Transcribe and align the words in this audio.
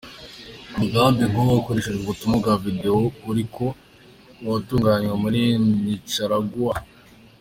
Umugambi 0.75 1.23
nk'uwo 1.29 1.51
hakoreshejwe 1.57 2.01
ubutumwa 2.03 2.35
bwa 2.41 2.55
video 2.65 2.95
uriko 3.31 3.63
uratunganywa 4.45 5.15
muri 5.23 5.41
Nicaragua. 5.83 6.73